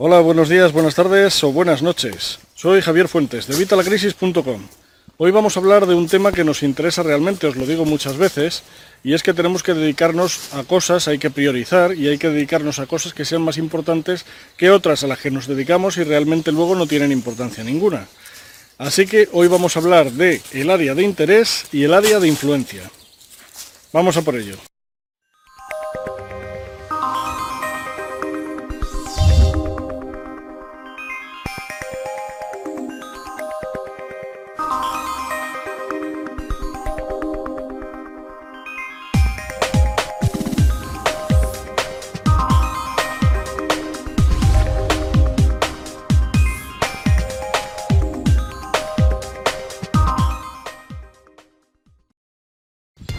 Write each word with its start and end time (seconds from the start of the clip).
Hola, 0.00 0.20
buenos 0.20 0.48
días, 0.48 0.70
buenas 0.70 0.94
tardes 0.94 1.42
o 1.42 1.50
buenas 1.50 1.82
noches. 1.82 2.38
Soy 2.54 2.80
Javier 2.82 3.08
Fuentes 3.08 3.48
de 3.48 3.56
Vitalacrisis.com. 3.56 4.62
Hoy 5.16 5.32
vamos 5.32 5.56
a 5.56 5.58
hablar 5.58 5.86
de 5.86 5.96
un 5.96 6.06
tema 6.06 6.30
que 6.30 6.44
nos 6.44 6.62
interesa 6.62 7.02
realmente, 7.02 7.48
os 7.48 7.56
lo 7.56 7.66
digo 7.66 7.84
muchas 7.84 8.16
veces, 8.16 8.62
y 9.02 9.14
es 9.14 9.24
que 9.24 9.34
tenemos 9.34 9.64
que 9.64 9.74
dedicarnos 9.74 10.54
a 10.54 10.62
cosas, 10.62 11.08
hay 11.08 11.18
que 11.18 11.30
priorizar 11.30 11.96
y 11.96 12.06
hay 12.06 12.16
que 12.16 12.28
dedicarnos 12.28 12.78
a 12.78 12.86
cosas 12.86 13.12
que 13.12 13.24
sean 13.24 13.42
más 13.42 13.58
importantes 13.58 14.24
que 14.56 14.70
otras 14.70 15.02
a 15.02 15.08
las 15.08 15.18
que 15.18 15.32
nos 15.32 15.48
dedicamos 15.48 15.96
y 15.96 16.04
realmente 16.04 16.52
luego 16.52 16.76
no 16.76 16.86
tienen 16.86 17.10
importancia 17.10 17.64
ninguna. 17.64 18.06
Así 18.78 19.04
que 19.04 19.28
hoy 19.32 19.48
vamos 19.48 19.74
a 19.74 19.80
hablar 19.80 20.12
de 20.12 20.40
el 20.52 20.70
área 20.70 20.94
de 20.94 21.02
interés 21.02 21.64
y 21.72 21.82
el 21.82 21.92
área 21.92 22.20
de 22.20 22.28
influencia. 22.28 22.88
Vamos 23.92 24.16
a 24.16 24.22
por 24.22 24.36
ello. 24.36 24.58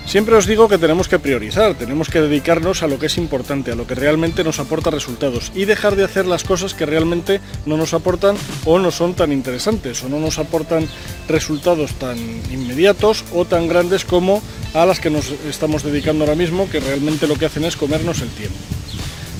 Siempre 0.09 0.35
os 0.35 0.47
digo 0.47 0.67
que 0.67 0.79
tenemos 0.79 1.07
que 1.07 1.19
priorizar, 1.19 1.75
tenemos 1.75 2.09
que 2.09 2.19
dedicarnos 2.19 2.81
a 2.81 2.87
lo 2.87 2.97
que 2.97 3.05
es 3.05 3.19
importante, 3.19 3.71
a 3.71 3.75
lo 3.75 3.85
que 3.85 3.93
realmente 3.93 4.43
nos 4.43 4.57
aporta 4.57 4.89
resultados 4.89 5.51
y 5.53 5.65
dejar 5.65 5.95
de 5.95 6.03
hacer 6.03 6.25
las 6.25 6.43
cosas 6.43 6.73
que 6.73 6.87
realmente 6.87 7.41
no 7.67 7.77
nos 7.77 7.93
aportan 7.93 8.35
o 8.65 8.79
no 8.79 8.89
son 8.89 9.13
tan 9.13 9.31
interesantes 9.31 10.03
o 10.03 10.09
no 10.09 10.19
nos 10.19 10.39
aportan 10.39 10.87
resultados 11.27 11.93
tan 11.93 12.17
inmediatos 12.49 13.23
o 13.35 13.45
tan 13.45 13.67
grandes 13.67 14.03
como 14.03 14.41
a 14.73 14.83
las 14.87 14.99
que 14.99 15.11
nos 15.11 15.29
estamos 15.47 15.83
dedicando 15.83 16.23
ahora 16.23 16.35
mismo, 16.35 16.67
que 16.71 16.79
realmente 16.79 17.27
lo 17.27 17.35
que 17.35 17.45
hacen 17.45 17.65
es 17.65 17.77
comernos 17.77 18.21
el 18.21 18.29
tiempo. 18.29 18.57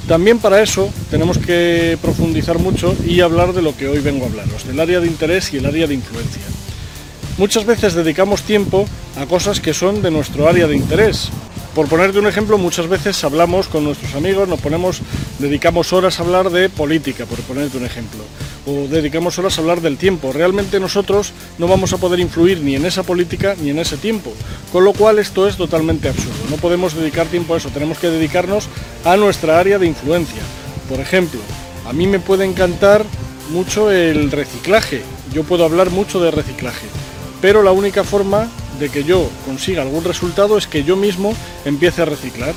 También 0.07 0.37
para 0.37 0.61
eso 0.61 0.93
tenemos 1.09 1.39
que 1.39 1.97
profundizar 1.99 2.59
mucho 2.59 2.95
y 3.07 3.21
hablar 3.21 3.53
de 3.53 3.63
lo 3.63 3.75
que 3.75 3.87
hoy 3.87 4.01
vengo 4.01 4.25
a 4.25 4.27
hablaros, 4.27 4.67
del 4.67 4.79
área 4.79 4.99
de 4.99 5.07
interés 5.07 5.51
y 5.51 5.57
el 5.57 5.65
área 5.65 5.87
de 5.87 5.95
influencia. 5.95 6.43
Muchas 7.39 7.65
veces 7.65 7.93
dedicamos 7.93 8.43
tiempo 8.43 8.85
a 9.15 9.25
cosas 9.25 9.61
que 9.61 9.73
son 9.73 10.01
de 10.01 10.11
nuestro 10.11 10.49
área 10.49 10.67
de 10.67 10.75
interés. 10.75 11.29
Por 11.73 11.87
ponerte 11.87 12.19
un 12.19 12.27
ejemplo, 12.27 12.57
muchas 12.57 12.89
veces 12.89 13.23
hablamos 13.23 13.69
con 13.69 13.85
nuestros 13.85 14.13
amigos, 14.13 14.49
nos 14.49 14.59
ponemos, 14.59 14.99
dedicamos 15.39 15.93
horas 15.93 16.19
a 16.19 16.23
hablar 16.23 16.49
de 16.49 16.67
política, 16.67 17.25
por 17.25 17.39
ponerte 17.39 17.77
un 17.77 17.85
ejemplo, 17.85 18.25
o 18.65 18.89
dedicamos 18.89 19.39
horas 19.39 19.57
a 19.57 19.61
hablar 19.61 19.79
del 19.79 19.95
tiempo. 19.95 20.33
Realmente 20.33 20.81
nosotros 20.81 21.31
no 21.57 21.69
vamos 21.69 21.93
a 21.93 21.97
poder 21.97 22.19
influir 22.19 22.59
ni 22.59 22.75
en 22.75 22.85
esa 22.85 23.03
política 23.03 23.55
ni 23.61 23.69
en 23.69 23.79
ese 23.79 23.95
tiempo, 23.95 24.33
con 24.73 24.83
lo 24.83 24.91
cual 24.91 25.17
esto 25.17 25.47
es 25.47 25.55
totalmente 25.55 26.09
absurdo. 26.09 26.35
No 26.49 26.57
podemos 26.57 26.93
dedicar 26.93 27.27
tiempo 27.27 27.53
a 27.53 27.57
eso, 27.57 27.69
tenemos 27.69 27.99
que 27.99 28.09
dedicarnos 28.09 28.67
a 29.05 29.15
nuestra 29.15 29.57
área 29.57 29.79
de 29.79 29.87
influencia. 29.87 30.41
Por 30.89 30.99
ejemplo, 30.99 31.39
a 31.87 31.93
mí 31.93 32.05
me 32.05 32.19
puede 32.19 32.43
encantar 32.43 33.05
mucho 33.49 33.91
el 33.91 34.29
reciclaje, 34.29 35.03
yo 35.33 35.45
puedo 35.45 35.63
hablar 35.63 35.89
mucho 35.89 36.19
de 36.19 36.31
reciclaje 36.31 36.85
pero 37.41 37.63
la 37.63 37.71
única 37.71 38.03
forma 38.03 38.47
de 38.79 38.89
que 38.89 39.03
yo 39.03 39.29
consiga 39.45 39.81
algún 39.81 40.03
resultado 40.03 40.57
es 40.57 40.67
que 40.67 40.83
yo 40.83 40.95
mismo 40.95 41.33
empiece 41.65 42.01
a 42.01 42.05
reciclar. 42.05 42.53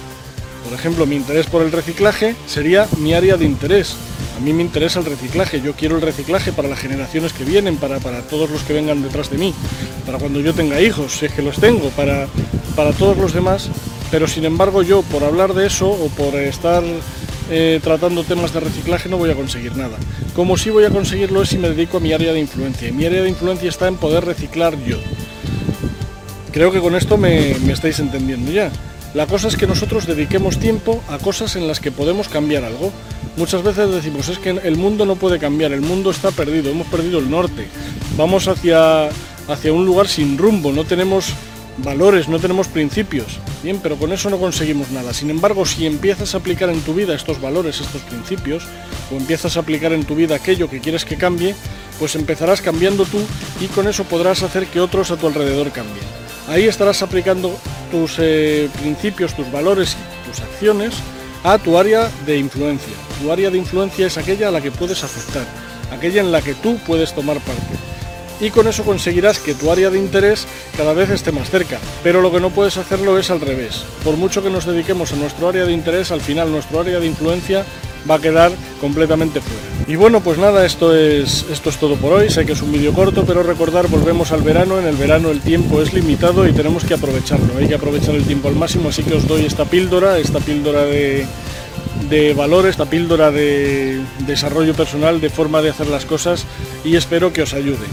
Por 0.64 0.78
ejemplo, 0.78 1.06
mi 1.06 1.16
interés 1.16 1.46
por 1.46 1.62
el 1.62 1.72
reciclaje 1.72 2.36
sería 2.46 2.86
mi 2.98 3.14
área 3.14 3.36
de 3.36 3.44
interés. 3.44 3.96
A 4.36 4.40
mí 4.40 4.52
me 4.52 4.62
interesa 4.62 5.00
el 5.00 5.06
reciclaje, 5.06 5.60
yo 5.60 5.74
quiero 5.74 5.96
el 5.96 6.02
reciclaje 6.02 6.52
para 6.52 6.68
las 6.68 6.78
generaciones 6.78 7.32
que 7.32 7.44
vienen, 7.44 7.76
para, 7.76 7.98
para 7.98 8.22
todos 8.22 8.48
los 8.50 8.62
que 8.62 8.72
vengan 8.72 9.02
detrás 9.02 9.30
de 9.30 9.38
mí, 9.38 9.54
para 10.06 10.18
cuando 10.18 10.40
yo 10.40 10.54
tenga 10.54 10.80
hijos, 10.80 11.18
si 11.18 11.26
es 11.26 11.32
que 11.32 11.42
los 11.42 11.56
tengo, 11.56 11.90
para, 11.90 12.28
para 12.76 12.92
todos 12.92 13.16
los 13.16 13.32
demás. 13.32 13.68
Pero 14.10 14.28
sin 14.28 14.44
embargo 14.44 14.82
yo, 14.82 15.02
por 15.02 15.24
hablar 15.24 15.54
de 15.54 15.66
eso 15.66 15.88
o 15.90 16.08
por 16.08 16.34
estar 16.36 16.82
eh, 17.54 17.80
tratando 17.82 18.24
temas 18.24 18.54
de 18.54 18.60
reciclaje 18.60 19.10
no 19.10 19.18
voy 19.18 19.30
a 19.30 19.34
conseguir 19.34 19.76
nada. 19.76 19.98
Como 20.34 20.56
sí 20.56 20.70
voy 20.70 20.84
a 20.84 20.90
conseguirlo 20.90 21.42
es 21.42 21.50
si 21.50 21.58
me 21.58 21.68
dedico 21.68 21.98
a 21.98 22.00
mi 22.00 22.14
área 22.14 22.32
de 22.32 22.40
influencia. 22.40 22.88
Y 22.88 22.92
mi 22.92 23.04
área 23.04 23.22
de 23.22 23.28
influencia 23.28 23.68
está 23.68 23.88
en 23.88 23.96
poder 23.96 24.24
reciclar 24.24 24.74
yo. 24.84 24.96
Creo 26.50 26.72
que 26.72 26.80
con 26.80 26.96
esto 26.96 27.18
me, 27.18 27.54
me 27.66 27.74
estáis 27.74 27.98
entendiendo 27.98 28.50
ya. 28.50 28.72
La 29.12 29.26
cosa 29.26 29.48
es 29.48 29.56
que 29.56 29.66
nosotros 29.66 30.06
dediquemos 30.06 30.58
tiempo 30.58 31.04
a 31.10 31.18
cosas 31.18 31.54
en 31.56 31.68
las 31.68 31.80
que 31.80 31.92
podemos 31.92 32.30
cambiar 32.30 32.64
algo. 32.64 32.90
Muchas 33.36 33.62
veces 33.62 33.90
decimos, 33.90 34.28
es 34.30 34.38
que 34.38 34.50
el 34.50 34.76
mundo 34.76 35.04
no 35.04 35.16
puede 35.16 35.38
cambiar, 35.38 35.72
el 35.72 35.82
mundo 35.82 36.10
está 36.10 36.30
perdido, 36.30 36.70
hemos 36.70 36.86
perdido 36.86 37.18
el 37.18 37.30
norte, 37.30 37.66
vamos 38.16 38.48
hacia, 38.48 39.08
hacia 39.48 39.72
un 39.72 39.84
lugar 39.86 40.08
sin 40.08 40.36
rumbo, 40.38 40.72
no 40.72 40.84
tenemos 40.84 41.32
valores, 41.78 42.28
no 42.28 42.38
tenemos 42.38 42.68
principios. 42.68 43.38
Bien, 43.62 43.78
pero 43.80 43.96
con 43.96 44.12
eso 44.12 44.28
no 44.28 44.38
conseguimos 44.38 44.90
nada. 44.90 45.14
Sin 45.14 45.30
embargo, 45.30 45.64
si 45.64 45.86
empiezas 45.86 46.34
a 46.34 46.38
aplicar 46.38 46.68
en 46.68 46.80
tu 46.80 46.94
vida 46.94 47.14
estos 47.14 47.40
valores, 47.40 47.80
estos 47.80 48.02
principios, 48.02 48.64
o 49.12 49.16
empiezas 49.16 49.56
a 49.56 49.60
aplicar 49.60 49.92
en 49.92 50.04
tu 50.04 50.16
vida 50.16 50.34
aquello 50.34 50.68
que 50.68 50.80
quieres 50.80 51.04
que 51.04 51.16
cambie, 51.16 51.54
pues 52.00 52.16
empezarás 52.16 52.60
cambiando 52.60 53.04
tú 53.04 53.20
y 53.60 53.66
con 53.66 53.86
eso 53.86 54.02
podrás 54.04 54.42
hacer 54.42 54.66
que 54.66 54.80
otros 54.80 55.12
a 55.12 55.16
tu 55.16 55.28
alrededor 55.28 55.70
cambien. 55.70 56.04
Ahí 56.48 56.64
estarás 56.64 57.02
aplicando 57.02 57.56
tus 57.92 58.16
eh, 58.18 58.68
principios, 58.80 59.36
tus 59.36 59.50
valores 59.52 59.96
y 59.96 60.28
tus 60.28 60.40
acciones 60.40 60.94
a 61.44 61.58
tu 61.58 61.78
área 61.78 62.10
de 62.26 62.38
influencia. 62.38 62.94
Tu 63.20 63.30
área 63.30 63.50
de 63.50 63.58
influencia 63.58 64.08
es 64.08 64.18
aquella 64.18 64.48
a 64.48 64.50
la 64.50 64.60
que 64.60 64.72
puedes 64.72 65.04
afectar, 65.04 65.46
aquella 65.92 66.20
en 66.20 66.32
la 66.32 66.42
que 66.42 66.54
tú 66.54 66.78
puedes 66.84 67.14
tomar 67.14 67.38
parte 67.38 67.91
y 68.42 68.50
con 68.50 68.66
eso 68.66 68.82
conseguirás 68.82 69.38
que 69.38 69.54
tu 69.54 69.70
área 69.70 69.88
de 69.88 69.98
interés 69.98 70.46
cada 70.76 70.92
vez 70.92 71.08
esté 71.10 71.30
más 71.30 71.48
cerca. 71.48 71.78
Pero 72.02 72.20
lo 72.20 72.32
que 72.32 72.40
no 72.40 72.50
puedes 72.50 72.76
hacerlo 72.76 73.16
es 73.16 73.30
al 73.30 73.40
revés. 73.40 73.84
Por 74.04 74.16
mucho 74.16 74.42
que 74.42 74.50
nos 74.50 74.66
dediquemos 74.66 75.12
a 75.12 75.16
nuestro 75.16 75.48
área 75.48 75.64
de 75.64 75.72
interés, 75.72 76.10
al 76.10 76.20
final 76.20 76.50
nuestro 76.50 76.80
área 76.80 76.98
de 76.98 77.06
influencia 77.06 77.64
va 78.10 78.16
a 78.16 78.20
quedar 78.20 78.50
completamente 78.80 79.40
fuera. 79.40 79.62
Y 79.86 79.94
bueno, 79.94 80.20
pues 80.20 80.38
nada, 80.38 80.66
esto 80.66 80.94
es, 80.94 81.46
esto 81.52 81.70
es 81.70 81.76
todo 81.76 81.94
por 81.94 82.14
hoy. 82.14 82.30
Sé 82.30 82.44
que 82.44 82.52
es 82.52 82.62
un 82.62 82.72
vídeo 82.72 82.92
corto, 82.92 83.24
pero 83.24 83.44
recordar, 83.44 83.86
volvemos 83.86 84.32
al 84.32 84.42
verano. 84.42 84.80
En 84.80 84.86
el 84.86 84.96
verano 84.96 85.30
el 85.30 85.40
tiempo 85.40 85.80
es 85.80 85.92
limitado 85.92 86.46
y 86.48 86.52
tenemos 86.52 86.84
que 86.84 86.94
aprovecharlo. 86.94 87.56
Hay 87.58 87.68
que 87.68 87.76
aprovechar 87.76 88.16
el 88.16 88.24
tiempo 88.24 88.48
al 88.48 88.56
máximo, 88.56 88.88
así 88.88 89.04
que 89.04 89.14
os 89.14 89.28
doy 89.28 89.44
esta 89.44 89.66
píldora, 89.66 90.18
esta 90.18 90.40
píldora 90.40 90.84
de, 90.84 91.26
de 92.10 92.34
valor, 92.34 92.66
esta 92.66 92.86
píldora 92.86 93.30
de 93.30 94.00
desarrollo 94.26 94.74
personal, 94.74 95.20
de 95.20 95.30
forma 95.30 95.62
de 95.62 95.70
hacer 95.70 95.86
las 95.86 96.06
cosas 96.06 96.44
y 96.84 96.96
espero 96.96 97.32
que 97.32 97.42
os 97.42 97.54
ayude. 97.54 97.86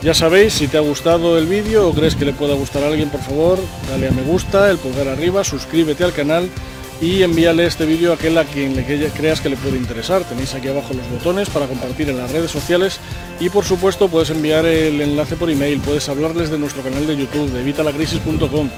Ya 0.00 0.14
sabéis, 0.14 0.52
si 0.52 0.68
te 0.68 0.76
ha 0.76 0.80
gustado 0.80 1.36
el 1.38 1.46
vídeo 1.46 1.88
o 1.88 1.92
crees 1.92 2.14
que 2.14 2.24
le 2.24 2.32
pueda 2.32 2.54
gustar 2.54 2.84
a 2.84 2.86
alguien, 2.86 3.10
por 3.10 3.20
favor, 3.20 3.58
dale 3.90 4.06
a 4.06 4.12
me 4.12 4.22
gusta, 4.22 4.70
el 4.70 4.78
pulgar 4.78 5.08
arriba, 5.08 5.42
suscríbete 5.42 6.04
al 6.04 6.12
canal 6.12 6.48
y 7.00 7.24
envíale 7.24 7.66
este 7.66 7.84
vídeo 7.84 8.12
a 8.12 8.14
aquel 8.14 8.38
a 8.38 8.44
quien 8.44 8.76
le 8.76 8.84
creas 8.84 9.40
que 9.40 9.48
le 9.48 9.56
puede 9.56 9.76
interesar. 9.76 10.22
Tenéis 10.22 10.54
aquí 10.54 10.68
abajo 10.68 10.94
los 10.94 11.10
botones 11.10 11.50
para 11.50 11.66
compartir 11.66 12.08
en 12.10 12.18
las 12.18 12.30
redes 12.30 12.52
sociales 12.52 13.00
y 13.40 13.48
por 13.48 13.64
supuesto 13.64 14.08
puedes 14.08 14.30
enviar 14.30 14.66
el 14.66 15.00
enlace 15.00 15.34
por 15.34 15.50
email, 15.50 15.80
puedes 15.80 16.08
hablarles 16.08 16.48
de 16.48 16.58
nuestro 16.58 16.82
canal 16.82 17.04
de 17.04 17.16
YouTube, 17.16 17.50
de 17.50 17.60
evitalacrisis.com 17.60 18.70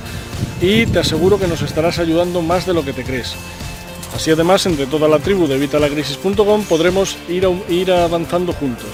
y 0.62 0.86
te 0.86 1.00
aseguro 1.00 1.38
que 1.38 1.48
nos 1.48 1.60
estarás 1.60 1.98
ayudando 1.98 2.40
más 2.40 2.64
de 2.64 2.72
lo 2.72 2.82
que 2.82 2.94
te 2.94 3.04
crees. 3.04 3.34
Así 4.16 4.30
además, 4.30 4.64
entre 4.64 4.86
toda 4.86 5.06
la 5.06 5.18
tribu 5.18 5.46
de 5.46 5.56
evitalacrisis.com 5.56 6.64
podremos 6.64 7.18
ir, 7.28 7.46
ir 7.68 7.92
avanzando 7.92 8.54
juntos 8.54 8.88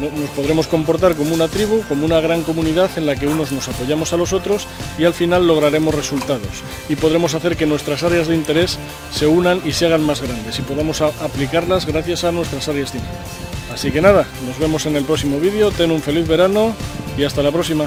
nos 0.00 0.30
podremos 0.30 0.66
comportar 0.66 1.14
como 1.14 1.34
una 1.34 1.48
tribu, 1.48 1.82
como 1.88 2.04
una 2.04 2.20
gran 2.20 2.42
comunidad 2.42 2.90
en 2.96 3.06
la 3.06 3.16
que 3.16 3.26
unos 3.26 3.52
nos 3.52 3.68
apoyamos 3.68 4.12
a 4.12 4.16
los 4.16 4.32
otros 4.32 4.66
y 4.98 5.04
al 5.04 5.14
final 5.14 5.46
lograremos 5.46 5.94
resultados 5.94 6.62
y 6.88 6.96
podremos 6.96 7.34
hacer 7.34 7.56
que 7.56 7.66
nuestras 7.66 8.02
áreas 8.02 8.28
de 8.28 8.34
interés 8.34 8.78
se 9.12 9.26
unan 9.26 9.60
y 9.64 9.72
se 9.72 9.86
hagan 9.86 10.04
más 10.04 10.22
grandes 10.22 10.58
y 10.58 10.62
podamos 10.62 11.00
aplicarlas 11.00 11.86
gracias 11.86 12.24
a 12.24 12.32
nuestras 12.32 12.68
áreas 12.68 12.92
de 12.92 12.98
interés. 12.98 13.26
Así 13.72 13.90
que 13.90 14.00
nada, 14.00 14.26
nos 14.46 14.58
vemos 14.58 14.86
en 14.86 14.96
el 14.96 15.04
próximo 15.04 15.38
vídeo, 15.38 15.70
ten 15.70 15.90
un 15.90 16.00
feliz 16.00 16.26
verano 16.26 16.74
y 17.18 17.24
hasta 17.24 17.42
la 17.42 17.52
próxima. 17.52 17.84